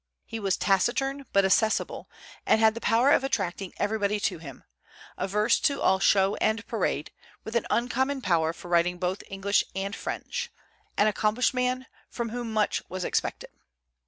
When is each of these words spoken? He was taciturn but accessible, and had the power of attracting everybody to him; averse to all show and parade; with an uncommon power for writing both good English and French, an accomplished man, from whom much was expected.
He 0.25 0.39
was 0.39 0.57
taciturn 0.57 1.27
but 1.31 1.45
accessible, 1.45 2.09
and 2.43 2.59
had 2.59 2.73
the 2.73 2.81
power 2.81 3.11
of 3.11 3.23
attracting 3.23 3.71
everybody 3.77 4.19
to 4.21 4.39
him; 4.39 4.63
averse 5.15 5.59
to 5.59 5.79
all 5.79 5.99
show 5.99 6.35
and 6.37 6.65
parade; 6.65 7.11
with 7.43 7.55
an 7.55 7.67
uncommon 7.69 8.23
power 8.23 8.51
for 8.51 8.67
writing 8.67 8.97
both 8.97 9.19
good 9.19 9.27
English 9.29 9.63
and 9.75 9.95
French, 9.95 10.49
an 10.97 11.05
accomplished 11.05 11.53
man, 11.53 11.85
from 12.09 12.29
whom 12.29 12.51
much 12.51 12.81
was 12.89 13.03
expected. 13.05 13.51